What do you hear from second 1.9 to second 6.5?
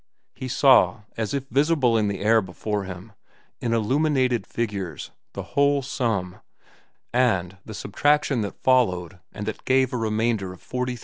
in the air before him, in illuminated figures, the whole sum,